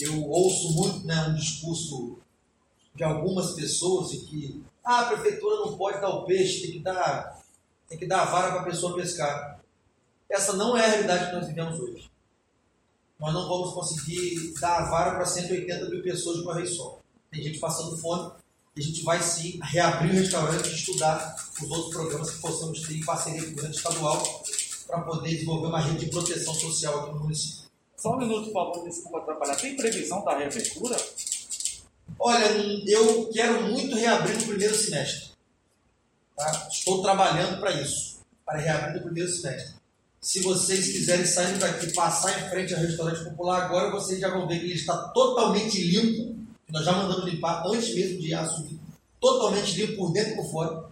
eu 0.00 0.22
ouço 0.28 0.72
muito 0.72 1.06
né, 1.06 1.28
um 1.28 1.34
discurso 1.34 2.18
de 2.94 3.04
algumas 3.04 3.52
pessoas 3.52 4.10
de 4.10 4.18
que 4.18 4.62
ah, 4.84 5.00
a 5.00 5.04
prefeitura 5.06 5.56
não 5.56 5.76
pode 5.76 6.00
dar 6.00 6.10
o 6.10 6.24
peixe, 6.24 6.62
tem 6.62 6.72
que 6.72 6.78
dar, 6.80 7.42
tem 7.88 7.98
que 7.98 8.06
dar 8.06 8.22
a 8.22 8.24
vara 8.24 8.52
para 8.52 8.60
a 8.62 8.64
pessoa 8.64 8.94
pescar. 8.94 9.60
Essa 10.30 10.54
não 10.54 10.76
é 10.76 10.84
a 10.84 10.88
realidade 10.88 11.26
que 11.26 11.36
nós 11.36 11.46
vivemos 11.46 11.78
hoje. 11.78 12.10
Nós 13.18 13.32
não 13.32 13.48
vamos 13.48 13.72
conseguir 13.72 14.54
dar 14.60 14.78
a 14.78 14.90
vara 14.90 15.14
para 15.14 15.24
180 15.24 15.88
mil 15.88 16.02
pessoas 16.02 16.38
de 16.38 16.42
uma 16.42 16.54
vez 16.54 16.76
só. 16.76 16.98
Tem 17.30 17.42
gente 17.42 17.58
passando 17.58 17.96
fome 17.98 18.32
e 18.76 18.80
a 18.80 18.84
gente 18.84 19.02
vai 19.02 19.22
sim 19.22 19.58
reabrir 19.62 20.10
o 20.10 20.14
restaurante 20.14 20.68
e 20.68 20.74
estudar 20.74 21.34
os 21.62 21.70
outros 21.70 21.94
programas 21.94 22.30
que 22.30 22.40
possamos 22.40 22.82
ter 22.82 22.96
em 22.96 23.04
parceria 23.04 23.42
com 23.42 23.48
o 23.48 23.54
governo 23.54 23.74
estadual 23.74 24.42
para 24.86 25.00
poder 25.00 25.30
desenvolver 25.30 25.66
uma 25.68 25.80
rede 25.80 26.04
de 26.04 26.10
proteção 26.10 26.54
social 26.54 27.00
aqui 27.00 27.14
no 27.14 27.20
município. 27.20 27.65
Só 27.96 28.14
um 28.14 28.18
minuto, 28.18 28.50
por 28.50 28.52
favor, 28.52 28.84
desculpa 28.84 29.18
atrapalhar. 29.18 29.56
Tem 29.56 29.76
previsão 29.76 30.24
da 30.24 30.36
reabertura? 30.36 30.96
Olha, 32.18 32.44
eu 32.86 33.28
quero 33.30 33.62
muito 33.62 33.96
reabrir 33.96 34.36
no 34.36 34.46
primeiro 34.46 34.74
semestre. 34.74 35.30
Tá? 36.36 36.68
Estou 36.70 37.02
trabalhando 37.02 37.58
para 37.58 37.72
isso, 37.72 38.20
para 38.44 38.58
reabrir 38.58 38.96
no 38.96 39.02
primeiro 39.02 39.30
semestre. 39.30 39.76
Se 40.20 40.40
vocês 40.40 40.92
quiserem 40.92 41.24
sair 41.24 41.56
daqui, 41.58 41.92
passar 41.92 42.38
em 42.38 42.50
frente 42.50 42.74
ao 42.74 42.80
restaurante 42.80 43.24
popular, 43.24 43.62
agora 43.62 43.90
vocês 43.90 44.20
já 44.20 44.28
vão 44.28 44.46
ver 44.46 44.58
que 44.58 44.66
ele 44.66 44.74
está 44.74 44.96
totalmente 45.08 45.80
limpo. 45.80 46.36
Nós 46.68 46.84
já 46.84 46.92
mandamos 46.92 47.24
limpar 47.24 47.64
antes 47.66 47.94
mesmo 47.94 48.20
de 48.20 48.34
assumir. 48.34 48.78
Totalmente 49.20 49.80
limpo 49.80 49.96
por 49.96 50.12
dentro 50.12 50.32
e 50.32 50.36
por 50.36 50.50
fora. 50.50 50.84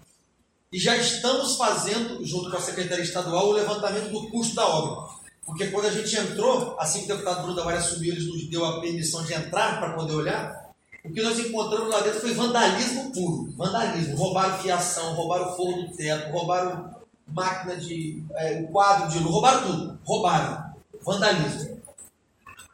E 0.73 0.79
já 0.79 0.97
estamos 0.97 1.57
fazendo, 1.57 2.25
junto 2.25 2.51
com 2.51 2.57
a 2.57 2.61
Secretaria 2.61 3.05
Estadual, 3.05 3.49
o 3.49 3.53
levantamento 3.53 4.11
do 4.11 4.31
custo 4.31 4.55
da 4.55 4.67
obra. 4.67 5.24
Porque 5.45 5.67
quando 5.69 5.87
a 5.87 5.91
gente 5.91 6.17
entrou, 6.17 6.77
assim 6.79 7.01
que 7.01 7.13
o 7.13 7.17
deputado 7.17 7.43
Bruno 7.43 7.57
Tavares 7.57 7.85
assumiu, 7.85 8.15
ele 8.15 8.27
nos 8.27 8.49
deu 8.49 8.65
a 8.65 8.81
permissão 8.81 9.23
de 9.25 9.35
entrar 9.35 9.79
para 9.79 9.93
poder 9.93 10.15
olhar, 10.15 10.65
o 11.05 11.13
que 11.13 11.23
nós 11.23 11.39
encontramos 11.39 11.91
lá 11.91 12.01
dentro 12.01 12.21
foi 12.21 12.33
vandalismo 12.33 13.13
puro. 13.13 13.53
Vandalismo. 13.57 14.17
Roubaram 14.17 14.59
fiação, 14.59 15.15
roubaram 15.15 15.53
o 15.53 15.57
forro 15.57 15.83
do 15.83 15.95
teto, 15.95 16.33
roubaram 16.33 16.95
máquina 17.29 17.77
de. 17.77 18.23
É, 18.37 18.63
o 18.63 18.69
quadro 18.69 19.11
de 19.11 19.19
luz, 19.19 19.31
roubaram 19.31 19.63
tudo. 19.67 19.99
Roubaram. 20.03 20.75
Vandalismo. 21.05 21.83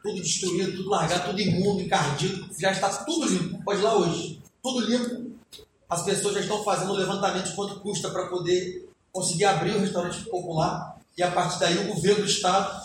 Tudo 0.01 0.21
destruído, 0.21 0.77
tudo 0.77 0.89
largado, 0.89 1.25
tudo 1.25 1.41
imundo, 1.41 1.81
encardido. 1.81 2.49
Já 2.57 2.71
está 2.71 2.89
tudo 2.89 3.27
limpo. 3.27 3.63
Pode 3.65 3.81
ir 3.81 3.83
lá 3.83 3.95
hoje. 3.95 4.41
Tudo 4.63 4.79
limpo. 4.79 5.31
As 5.89 6.03
pessoas 6.03 6.35
já 6.35 6.39
estão 6.39 6.63
fazendo 6.63 6.93
o 6.93 6.95
levantamento 6.95 7.49
de 7.49 7.55
quanto 7.55 7.81
custa 7.81 8.09
para 8.09 8.27
poder 8.27 8.89
conseguir 9.11 9.43
abrir 9.43 9.75
o 9.75 9.79
restaurante 9.79 10.23
popular. 10.23 11.00
E 11.17 11.23
a 11.23 11.31
partir 11.31 11.59
daí 11.59 11.77
o 11.77 11.93
governo 11.93 12.21
do 12.21 12.25
Estado 12.25 12.81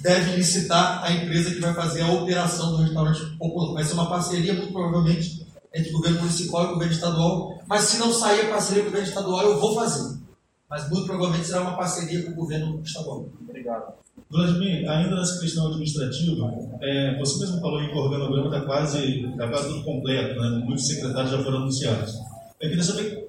deve 0.00 0.36
licitar 0.36 1.02
a 1.02 1.12
empresa 1.12 1.50
que 1.50 1.60
vai 1.60 1.74
fazer 1.74 2.02
a 2.02 2.12
operação 2.12 2.72
do 2.72 2.82
restaurante 2.82 3.20
popular. 3.36 3.74
Vai 3.74 3.84
ser 3.84 3.94
uma 3.94 4.08
parceria, 4.08 4.54
muito 4.54 4.72
provavelmente, 4.72 5.46
entre 5.74 5.90
o 5.90 5.94
governo 5.94 6.20
municipal 6.20 6.64
e 6.64 6.66
o 6.66 6.72
governo 6.74 6.92
estadual. 6.92 7.62
Mas 7.66 7.82
se 7.82 7.98
não 7.98 8.12
sair 8.12 8.42
a 8.42 8.50
parceria 8.50 8.82
com 8.82 8.88
o 8.88 8.92
governo 8.92 9.08
estadual, 9.08 9.42
eu 9.42 9.58
vou 9.58 9.74
fazer. 9.74 10.18
Mas 10.68 10.88
muito 10.88 11.06
provavelmente 11.06 11.46
será 11.46 11.62
uma 11.62 11.76
parceria 11.76 12.22
com 12.22 12.32
o 12.32 12.34
governo 12.34 12.80
estadual. 12.82 13.26
Obrigado. 13.40 13.94
Vladimir, 14.30 14.88
ainda 14.88 15.16
nessa 15.16 15.38
questão 15.40 15.66
administrativa, 15.66 16.50
é, 16.80 17.18
você 17.18 17.38
mesmo 17.40 17.60
falou 17.60 17.86
que 17.86 17.94
o 17.94 17.98
organograma 17.98 18.46
está 18.46 18.66
quase, 18.66 19.30
tá 19.36 19.46
quase 19.48 19.68
tudo 19.68 19.84
completo, 19.84 20.40
né? 20.40 20.48
muitos 20.64 20.86
secretários 20.86 21.32
já 21.32 21.42
foram 21.42 21.58
anunciados. 21.58 22.14
Eu 22.58 22.70
queria 22.70 22.82
saber 22.82 23.21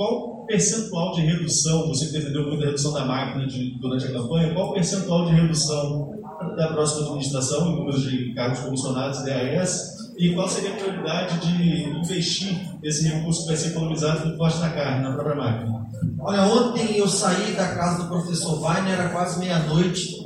qual 0.00 0.46
percentual 0.46 1.12
de 1.12 1.20
redução, 1.20 1.86
você 1.86 2.06
defendeu 2.06 2.46
muito 2.46 2.62
a 2.62 2.68
redução 2.68 2.90
da 2.94 3.04
máquina 3.04 3.46
de, 3.46 3.78
durante 3.78 4.06
a 4.06 4.12
campanha, 4.12 4.54
qual 4.54 4.72
percentual 4.72 5.26
de 5.26 5.32
redução 5.32 6.18
da 6.56 6.68
próxima 6.68 7.02
administração 7.02 7.68
em 7.68 7.76
número 7.76 8.00
de 8.00 8.32
cargos 8.32 8.60
comissionados 8.60 9.22
DAS 9.26 10.10
e 10.16 10.32
qual 10.32 10.48
seria 10.48 10.70
a 10.70 10.76
prioridade 10.76 11.46
de 11.46 11.90
investir 11.90 12.78
esse 12.82 13.08
recurso 13.08 13.42
que 13.42 13.48
vai 13.48 13.56
ser 13.58 13.68
economizado 13.72 14.26
no 14.26 14.38
corte 14.38 14.58
da 14.58 14.70
carne, 14.70 15.02
na 15.02 15.12
própria 15.12 15.36
máquina? 15.36 15.86
Olha, 16.18 16.42
ontem 16.44 16.96
eu 16.96 17.06
saí 17.06 17.52
da 17.52 17.74
casa 17.74 18.04
do 18.04 18.08
professor 18.08 18.58
Weiner, 18.58 18.94
era 18.94 19.10
quase 19.10 19.38
meia-noite, 19.38 20.16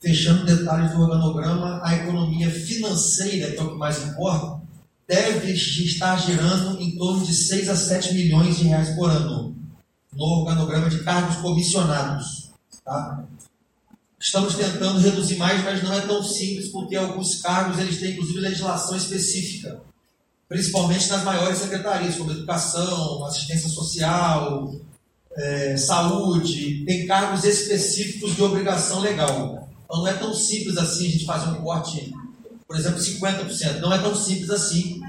fechando 0.00 0.44
detalhes 0.44 0.90
do 0.90 1.02
organograma, 1.02 1.80
a 1.84 1.94
economia 1.94 2.50
financeira, 2.50 3.52
que 3.52 3.60
é 3.60 3.62
o 3.62 3.70
que 3.70 3.78
mais 3.78 4.04
importa, 4.04 4.65
deve 5.06 5.52
estar 5.52 6.16
girando 6.16 6.80
em 6.80 6.96
torno 6.96 7.24
de 7.24 7.34
6 7.34 7.68
a 7.68 7.76
7 7.76 8.14
milhões 8.14 8.56
de 8.56 8.64
reais 8.64 8.90
por 8.96 9.08
ano 9.08 9.54
no 10.12 10.24
organograma 10.24 10.88
de 10.88 11.02
cargos 11.04 11.36
comissionados. 11.36 12.50
Tá? 12.84 13.24
Estamos 14.18 14.54
tentando 14.54 14.98
reduzir 14.98 15.36
mais, 15.36 15.62
mas 15.62 15.82
não 15.82 15.92
é 15.92 16.00
tão 16.00 16.22
simples, 16.22 16.68
porque 16.68 16.96
alguns 16.96 17.40
cargos 17.40 17.78
eles 17.78 18.00
têm 18.00 18.12
inclusive 18.12 18.40
legislação 18.40 18.96
específica, 18.96 19.80
principalmente 20.48 21.08
nas 21.08 21.22
maiores 21.22 21.58
secretarias, 21.58 22.16
como 22.16 22.32
educação, 22.32 23.24
assistência 23.26 23.68
social, 23.68 24.74
é, 25.36 25.76
saúde, 25.76 26.84
tem 26.86 27.06
cargos 27.06 27.44
específicos 27.44 28.34
de 28.34 28.42
obrigação 28.42 29.00
legal. 29.00 29.68
Então 29.84 29.98
não 29.98 30.08
é 30.08 30.14
tão 30.14 30.32
simples 30.34 30.78
assim 30.78 31.06
a 31.06 31.10
gente 31.10 31.26
fazer 31.26 31.50
um 31.50 31.62
corte 31.62 32.12
por 32.66 32.76
exemplo, 32.76 32.98
50%. 32.98 33.80
Não 33.80 33.92
é 33.92 33.98
tão 33.98 34.14
simples 34.14 34.50
assim. 34.50 35.00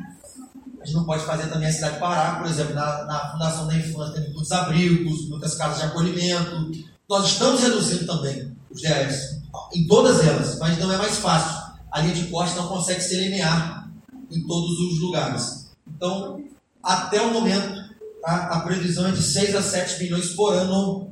A 0.82 0.86
gente 0.86 0.96
não 0.96 1.06
pode 1.06 1.26
fazer 1.26 1.48
também 1.48 1.68
a 1.68 1.74
cidade 1.74 2.00
parar, 2.00 2.40
por 2.40 2.48
exemplo, 2.48 2.74
na, 2.74 3.06
na 3.06 3.32
Fundação 3.32 3.68
da 3.68 3.76
Infância 3.76 4.22
tem 4.22 4.32
muitos 4.32 4.52
abrigos, 4.52 5.28
muitas 5.28 5.56
casas 5.56 5.80
de 5.80 5.86
acolhimento. 5.86 6.72
Nós 7.10 7.28
estamos 7.28 7.62
reduzindo 7.62 8.06
também 8.06 8.56
os 8.70 8.82
DRs, 8.82 9.42
em 9.74 9.88
todas 9.88 10.26
elas, 10.26 10.58
mas 10.60 10.78
não 10.78 10.92
é 10.92 10.98
mais 10.98 11.18
fácil. 11.18 11.74
A 11.92 12.02
linha 12.02 12.14
de 12.14 12.28
corte 12.28 12.56
não 12.56 12.68
consegue 12.68 13.02
ser 13.02 13.22
linear 13.22 13.90
em 14.30 14.46
todos 14.46 14.80
os 14.80 15.00
lugares. 15.00 15.68
Então, 15.88 16.44
até 16.84 17.22
o 17.22 17.34
momento, 17.34 17.84
a, 18.24 18.58
a 18.58 18.60
previsão 18.62 19.08
é 19.08 19.12
de 19.12 19.24
6 19.24 19.56
a 19.56 19.62
7 19.62 20.04
milhões 20.04 20.30
por 20.36 20.54
ano, 20.54 21.12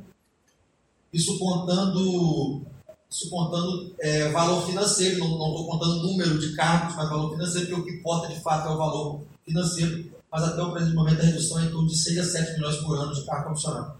isso 1.12 1.38
contando 1.38 2.62
isso 3.10 3.30
contando 3.30 3.94
é, 4.00 4.30
valor 4.30 4.66
financeiro, 4.66 5.20
não 5.20 5.48
estou 5.48 5.66
contando 5.66 6.02
número 6.02 6.38
de 6.38 6.54
cargos, 6.54 6.94
mas 6.96 7.08
valor 7.08 7.32
financeiro, 7.32 7.68
porque 7.68 7.80
o 7.80 7.84
que 7.84 8.00
importa 8.00 8.28
de 8.28 8.40
fato 8.40 8.68
é 8.68 8.72
o 8.72 8.76
valor 8.76 9.20
financeiro. 9.44 10.12
Mas 10.30 10.42
até 10.42 10.62
o 10.62 10.72
presente 10.72 10.94
momento 10.94 11.20
a 11.20 11.24
redução 11.24 11.60
é 11.60 11.64
em 11.66 11.70
torno 11.70 11.88
de 11.88 11.96
6 11.96 12.18
a 12.18 12.24
7 12.24 12.54
milhões 12.54 12.76
por 12.76 12.98
ano 12.98 13.14
de 13.14 13.24
cargo 13.24 13.44
comissionado. 13.44 13.94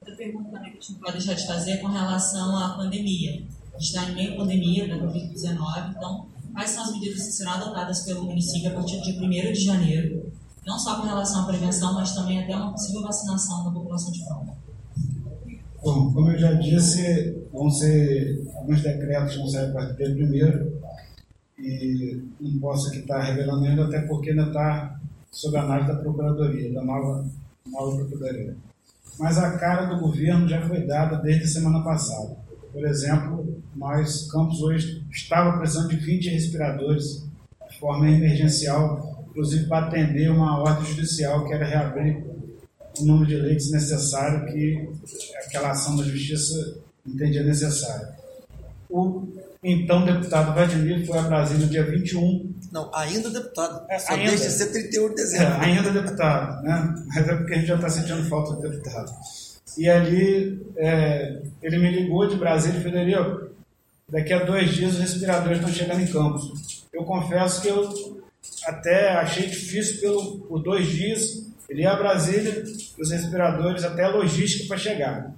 Outra 0.00 0.16
pergunta 0.16 0.58
que 0.60 0.68
a 0.68 0.70
gente 0.70 0.92
não 0.92 1.00
pode 1.00 1.12
deixar 1.12 1.34
de 1.34 1.46
fazer 1.46 1.70
é 1.72 1.76
com 1.78 1.88
relação 1.88 2.56
à 2.56 2.76
pandemia. 2.76 3.42
A 3.74 3.78
gente 3.78 3.86
está 3.86 4.04
em 4.04 4.14
meio 4.14 4.34
à 4.34 4.36
pandemia 4.36 4.88
da 4.88 5.04
Covid-19, 5.04 5.90
então 5.90 6.26
quais 6.52 6.70
são 6.70 6.84
as 6.84 6.92
medidas 6.92 7.26
que 7.26 7.32
serão 7.32 7.52
adotadas 7.52 8.04
pelo 8.04 8.24
município 8.24 8.70
a 8.70 8.74
partir 8.74 9.02
de 9.02 9.18
1 9.18 9.52
de 9.52 9.64
janeiro, 9.64 10.32
não 10.64 10.78
só 10.78 11.00
com 11.00 11.06
relação 11.06 11.42
à 11.42 11.46
prevenção, 11.46 11.92
mas 11.94 12.14
também 12.14 12.42
até 12.42 12.54
uma 12.54 12.70
possível 12.70 13.02
vacinação 13.02 13.64
da 13.64 13.70
população 13.72 14.12
de 14.12 14.24
fronte? 14.24 14.53
Bom, 15.84 16.10
como 16.14 16.30
eu 16.30 16.38
já 16.38 16.54
disse, 16.54 17.44
vão 17.52 17.68
ser 17.68 18.42
alguns 18.56 18.80
decretos 18.80 19.36
vão 19.36 19.46
sair 19.46 19.68
a 19.68 19.72
partir 19.72 20.08
do 20.08 20.14
primeiro 20.14 20.80
e 21.58 22.22
não 22.40 22.58
posso 22.58 22.88
aqui 22.88 23.00
estar 23.00 23.20
revelando 23.20 23.66
ainda, 23.66 23.84
até 23.84 24.00
porque 24.00 24.30
ainda 24.30 24.44
está 24.44 24.98
sob 25.30 25.58
análise 25.58 25.88
da 25.88 25.96
Procuradoria, 25.96 26.72
da 26.72 26.82
nova, 26.82 27.26
nova 27.66 27.96
Procuradoria. 27.98 28.56
Mas 29.18 29.36
a 29.36 29.58
cara 29.58 29.84
do 29.84 30.00
governo 30.00 30.48
já 30.48 30.66
foi 30.66 30.86
dada 30.86 31.18
desde 31.18 31.44
a 31.44 31.48
semana 31.48 31.84
passada. 31.84 32.34
Por 32.72 32.82
exemplo, 32.86 33.62
nós, 33.76 34.26
Campos, 34.32 34.62
hoje 34.62 35.04
estava 35.10 35.58
precisando 35.58 35.90
de 35.90 35.96
20 35.96 36.30
respiradores 36.30 37.28
de 37.70 37.78
forma 37.78 38.10
emergencial, 38.10 39.22
inclusive 39.28 39.66
para 39.66 39.88
atender 39.88 40.30
uma 40.30 40.62
ordem 40.62 40.86
judicial 40.86 41.44
que 41.44 41.52
era 41.52 41.66
reabrir 41.66 42.24
o 42.98 43.04
número 43.04 43.26
de 43.26 43.36
leitos 43.36 43.70
necessário 43.70 44.46
que 44.52 44.88
aquela 45.46 45.70
ação 45.70 45.96
da 45.96 46.04
justiça 46.04 46.78
entendia 47.06 47.42
necessário. 47.42 48.08
O 48.88 49.26
então 49.62 50.04
deputado 50.04 50.52
Vladimir 50.52 51.06
foi 51.06 51.18
a 51.18 51.22
Brasília 51.22 51.64
no 51.64 51.72
dia 51.72 51.84
21. 51.84 52.54
Não, 52.70 52.90
ainda 52.94 53.30
deputado. 53.30 53.86
É, 53.88 53.98
Só 53.98 54.12
ainda, 54.12 54.30
deixa 54.30 54.44
de 54.44 54.52
ser 54.52 54.66
31 54.66 55.06
de 55.06 55.12
é, 55.12 55.14
dezembro. 55.14 55.54
ainda 55.60 55.90
deputado, 55.90 56.62
né? 56.62 56.94
Mas 57.06 57.28
é 57.28 57.34
porque 57.34 57.54
a 57.54 57.56
gente 57.56 57.66
já 57.66 57.76
está 57.76 57.88
sentindo 57.88 58.28
falta 58.28 58.56
de 58.56 58.68
deputado. 58.68 59.12
E 59.78 59.88
ali 59.88 60.60
é, 60.76 61.40
ele 61.62 61.78
me 61.78 61.90
ligou 61.90 62.28
de 62.28 62.36
Brasília 62.36 62.78
e 62.78 62.82
falou: 62.82 63.50
daqui 64.08 64.32
a 64.32 64.44
dois 64.44 64.70
dias 64.70 64.92
os 64.92 65.00
respiradores 65.00 65.58
estão 65.58 65.72
chegando 65.72 66.02
em 66.02 66.06
Campos. 66.06 66.84
Eu 66.92 67.04
confesso 67.04 67.62
que 67.62 67.68
eu 67.68 68.22
até 68.66 69.12
achei 69.14 69.46
difícil 69.46 70.00
pelo, 70.00 70.38
por 70.40 70.62
dois 70.62 70.86
dias 70.88 71.46
ele 71.74 71.82
ia 71.82 71.90
a 71.90 71.96
Brasília, 71.96 72.62
os 72.96 73.10
respiradores, 73.10 73.82
até 73.82 74.04
a 74.04 74.08
logística 74.08 74.68
para 74.68 74.78
chegar. 74.78 75.34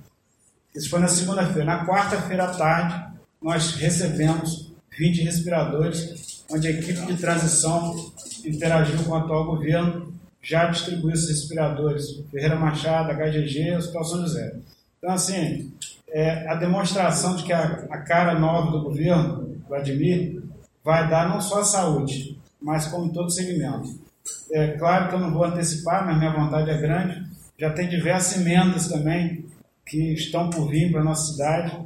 Isso 0.74 0.90
foi 0.90 1.00
na 1.00 1.08
segunda-feira. 1.08 1.64
Na 1.64 1.86
quarta-feira 1.86 2.44
à 2.44 2.54
tarde, 2.54 3.06
nós 3.40 3.74
recebemos 3.76 4.70
20 4.98 5.22
respiradores, 5.22 6.44
onde 6.50 6.68
a 6.68 6.72
equipe 6.72 7.06
de 7.06 7.16
transição 7.16 8.12
interagiu 8.44 9.02
com 9.04 9.12
o 9.12 9.14
atual 9.14 9.46
governo, 9.46 10.12
já 10.42 10.66
distribuiu 10.66 11.14
esses 11.14 11.30
respiradores. 11.30 12.04
Ferreira 12.30 12.56
Machado, 12.56 13.14
HGG, 13.14 13.74
Hospital 13.74 14.04
São 14.04 14.20
José. 14.20 14.56
Então, 14.98 15.14
assim, 15.14 15.72
é, 16.10 16.46
a 16.50 16.54
demonstração 16.54 17.34
de 17.36 17.44
que 17.44 17.52
a, 17.54 17.86
a 17.88 17.98
cara 18.02 18.38
nova 18.38 18.72
do 18.72 18.82
governo, 18.82 19.58
Vladimir, 19.66 20.42
vai 20.84 21.08
dar 21.08 21.30
não 21.30 21.40
só 21.40 21.60
a 21.60 21.64
saúde, 21.64 22.38
mas 22.60 22.88
como 22.88 23.10
todo 23.10 23.30
segmento. 23.30 24.04
É 24.50 24.72
claro 24.72 25.08
que 25.08 25.14
eu 25.14 25.20
não 25.20 25.32
vou 25.32 25.44
antecipar, 25.44 26.04
mas 26.06 26.18
minha 26.18 26.32
vontade 26.32 26.70
é 26.70 26.78
grande. 26.78 27.26
Já 27.58 27.70
tem 27.70 27.88
diversas 27.88 28.40
emendas 28.40 28.88
também 28.88 29.44
que 29.84 30.14
estão 30.14 30.50
por 30.50 30.68
vir 30.68 30.90
para 30.90 31.00
a 31.00 31.04
nossa 31.04 31.32
cidade. 31.32 31.78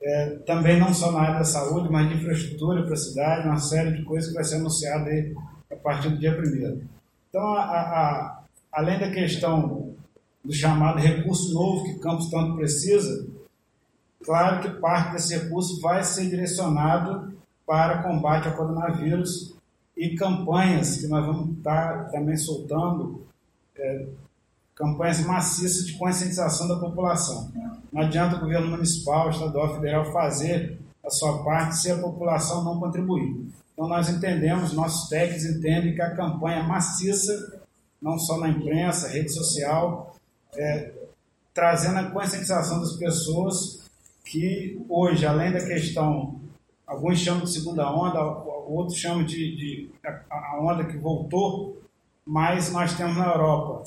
É, 0.00 0.26
também 0.46 0.78
não 0.78 0.94
só 0.94 1.10
na 1.10 1.20
área 1.20 1.38
da 1.38 1.44
saúde, 1.44 1.88
mas 1.90 2.08
de 2.08 2.16
infraestrutura 2.16 2.84
para 2.84 2.94
a 2.94 2.96
cidade, 2.96 3.48
uma 3.48 3.58
série 3.58 3.96
de 3.96 4.04
coisas 4.04 4.28
que 4.28 4.34
vai 4.34 4.44
ser 4.44 4.56
anunciada 4.56 5.10
aí 5.10 5.34
a 5.72 5.76
partir 5.76 6.10
do 6.10 6.18
dia 6.18 6.38
1 6.38 6.80
Então, 7.28 7.54
a, 7.54 7.62
a, 7.62 8.42
além 8.72 8.98
da 8.98 9.10
questão 9.10 9.92
do 10.44 10.52
chamado 10.52 10.98
recurso 10.98 11.52
novo 11.52 11.84
que 11.84 11.98
Campos 11.98 12.30
tanto 12.30 12.54
precisa, 12.54 13.26
claro 14.24 14.60
que 14.60 14.80
parte 14.80 15.12
desse 15.12 15.36
recurso 15.36 15.80
vai 15.80 16.04
ser 16.04 16.30
direcionado 16.30 17.36
para 17.66 18.02
combate 18.02 18.46
ao 18.46 18.54
coronavírus 18.54 19.57
e 19.98 20.14
campanhas 20.14 20.98
que 20.98 21.08
nós 21.08 21.26
vamos 21.26 21.58
estar 21.58 22.08
também 22.12 22.36
soltando, 22.36 23.26
é, 23.76 24.06
campanhas 24.74 25.18
maciças 25.26 25.84
de 25.84 25.98
conscientização 25.98 26.68
da 26.68 26.76
população. 26.76 27.50
Não 27.92 28.02
adianta 28.02 28.36
o 28.36 28.40
governo 28.40 28.68
municipal, 28.68 29.28
estadual, 29.28 29.74
federal 29.74 30.12
fazer 30.12 30.78
a 31.04 31.10
sua 31.10 31.42
parte 31.42 31.78
se 31.78 31.90
a 31.90 31.98
população 31.98 32.62
não 32.62 32.78
contribuir. 32.78 33.48
Então 33.72 33.88
nós 33.88 34.08
entendemos, 34.08 34.72
nossos 34.72 35.08
técnicos 35.08 35.44
entendem 35.44 35.94
que 35.94 36.02
a 36.02 36.14
campanha 36.14 36.62
maciça, 36.62 37.60
não 38.00 38.16
só 38.20 38.38
na 38.38 38.50
imprensa, 38.50 39.08
rede 39.08 39.32
social, 39.32 40.14
é, 40.54 40.92
trazendo 41.52 41.98
a 41.98 42.10
conscientização 42.10 42.78
das 42.80 42.92
pessoas 42.92 43.82
que 44.24 44.80
hoje, 44.88 45.26
além 45.26 45.52
da 45.52 45.64
questão, 45.64 46.40
alguns 46.88 47.20
chamam 47.20 47.44
de 47.44 47.52
segunda 47.52 47.92
onda, 47.92 48.20
outros 48.66 48.98
chamam 48.98 49.22
de, 49.22 49.54
de 49.56 49.90
a 50.30 50.58
onda 50.60 50.84
que 50.84 50.96
voltou, 50.96 51.80
mas 52.26 52.72
nós 52.72 52.94
temos 52.96 53.16
na 53.16 53.26
Europa 53.26 53.84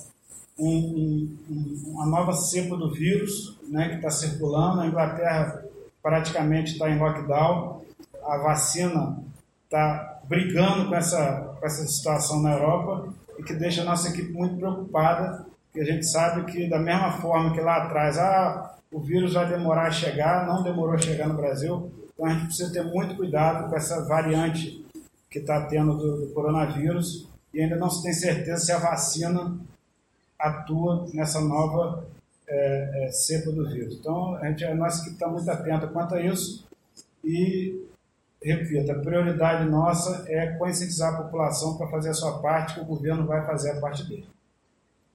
um, 0.58 1.36
um, 1.50 1.84
uma 1.88 2.06
nova 2.06 2.34
cepa 2.34 2.78
do 2.78 2.94
vírus 2.94 3.58
né, 3.68 3.90
que 3.90 3.96
está 3.96 4.10
circulando. 4.10 4.82
A 4.82 4.88
Inglaterra 4.88 5.64
praticamente 6.02 6.74
está 6.74 6.90
em 6.90 7.00
lockdown. 7.00 7.82
A 8.24 8.38
vacina 8.38 9.18
está 9.64 10.20
brigando 10.26 10.88
com 10.88 10.96
essa, 10.96 11.56
com 11.60 11.66
essa 11.66 11.86
situação 11.88 12.42
na 12.42 12.54
Europa 12.54 13.14
e 13.40 13.44
que 13.44 13.54
deixa 13.54 13.82
a 13.82 13.86
nossa 13.86 14.10
equipe 14.10 14.32
muito 14.32 14.58
preocupada, 14.58 15.46
porque 15.66 15.82
a 15.82 15.92
gente 15.92 16.06
sabe 16.06 16.52
que 16.52 16.70
da 16.70 16.80
mesma 16.80 17.14
forma 17.14 17.54
que 17.54 17.62
lá 17.62 17.84
atrás 17.84 18.18
ah, 18.18 18.76
o 18.92 19.00
vírus 19.00 19.34
vai 19.34 19.48
demorar 19.48 19.88
a 19.88 19.92
chegar, 19.92 20.46
não 20.46 20.62
demorou 20.62 20.94
a 20.94 20.98
chegar 20.98 21.28
no 21.28 21.36
Brasil, 21.36 21.92
então 22.22 22.30
a 22.30 22.34
gente 22.36 22.46
precisa 22.46 22.72
ter 22.72 22.84
muito 22.84 23.16
cuidado 23.16 23.68
com 23.68 23.76
essa 23.76 24.06
variante 24.06 24.86
que 25.28 25.40
está 25.40 25.66
tendo 25.66 25.98
do, 25.98 26.28
do 26.28 26.34
coronavírus 26.34 27.28
e 27.52 27.60
ainda 27.60 27.76
não 27.78 27.90
se 27.90 28.04
tem 28.04 28.14
certeza 28.14 28.64
se 28.64 28.72
a 28.72 28.78
vacina 28.78 29.58
atua 30.38 31.10
nessa 31.14 31.42
nova 31.42 32.06
é, 32.48 33.06
é, 33.06 33.12
cepa 33.12 33.52
do 33.52 33.68
vírus. 33.68 33.96
Então, 33.96 34.36
a, 34.36 34.48
gente, 34.48 34.72
nossa 34.76 35.02
equipe 35.02 35.16
está 35.16 35.28
muito 35.28 35.50
atenta 35.50 35.88
quanto 35.88 36.14
a 36.14 36.22
isso 36.22 36.68
e, 37.24 37.88
repito, 38.42 38.92
a 38.92 39.00
prioridade 39.00 39.68
nossa 39.68 40.24
é 40.28 40.48
conscientizar 40.58 41.16
a 41.16 41.24
população 41.24 41.76
para 41.76 41.88
fazer 41.88 42.10
a 42.10 42.14
sua 42.14 42.40
parte, 42.40 42.76
que 42.76 42.82
o 42.82 42.86
governo 42.86 43.26
vai 43.26 43.44
fazer 43.48 43.72
a 43.72 43.80
parte 43.80 44.08
dele. 44.08 44.28